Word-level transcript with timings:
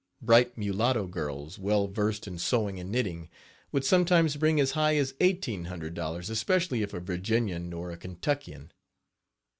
Bright 0.19 0.57
mulatto 0.57 1.05
girls, 1.05 1.59
well 1.59 1.87
versed 1.87 2.25
in 2.25 2.39
sewing 2.39 2.79
and 2.79 2.91
knitting, 2.91 3.29
would 3.71 3.85
sometimes 3.85 4.35
bring 4.35 4.59
as 4.59 4.71
high 4.71 4.95
as 4.95 5.13
$1,800, 5.21 6.27
especially 6.27 6.81
if 6.81 6.95
a 6.95 6.99
Virginian 6.99 7.71
or 7.71 7.91
a 7.91 7.97
Kentuckian. 7.97 8.71